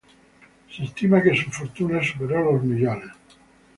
Se 0.67 0.83
estima 0.83 1.21
que 1.21 1.35
su 1.37 1.51
fortuna 1.51 2.01
superó 2.03 2.53
los 2.53 2.63
millones. 2.63 3.11